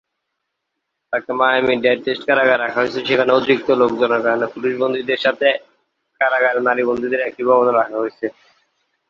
তাকে 1.13 1.31
Miami Dade 1.39 1.99
state 2.01 2.19
কারাগারে 2.27 2.61
রাখা 2.61 2.79
হয়েছে, 2.81 2.99
যেখানে 3.09 3.31
অতিরিক্ত 3.33 3.69
লোকজনের 3.81 4.21
কারণে 4.25 4.47
পুরুষ 4.53 4.73
বন্দীদের 4.81 5.19
সাথে 5.25 5.47
কারাগারের 6.21 6.65
নারী 6.67 6.81
বন্দীদের 6.89 7.25
একই 7.27 7.43
ভবনে 7.49 7.71
রাখা 7.73 7.95
হয়েছে। 8.01 8.25